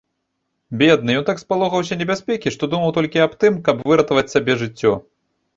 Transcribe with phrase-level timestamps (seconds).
[0.81, 4.97] Бедны, ён так спалохаўся небяспекі, што думаў толькі аб тым, каб выратаваць сабе жыццё.